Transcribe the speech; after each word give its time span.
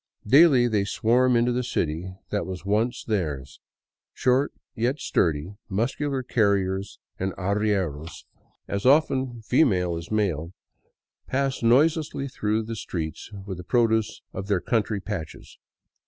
Daily 0.25 0.67
they 0.67 0.83
swarm 0.83 1.35
into 1.35 1.51
the 1.51 1.63
city 1.63 2.11
that 2.31 2.47
was 2.47 2.65
once 2.65 3.03
theirs. 3.03 3.59
Short, 4.15 4.51
yet 4.73 4.99
sturdy, 4.99 5.57
muscular 5.69 6.23
carriers 6.23 6.97
and 7.19 7.33
arrieros, 7.33 8.25
as 8.67 8.83
often 8.83 9.25
27 9.25 9.25
VAGABONDING 9.27 9.29
DOWN 9.29 9.33
THE 9.37 9.37
ANDES 9.37 9.47
female 9.47 9.97
as 9.97 10.11
male, 10.49 10.53
pass 11.27 11.61
noiselessly 11.61 12.27
through 12.29 12.63
the 12.63 12.75
streets 12.75 13.31
with 13.45 13.57
the 13.57 13.63
produce 13.63 14.23
of 14.33 14.47
their 14.47 14.59
country 14.59 14.99
patches. 14.99 15.59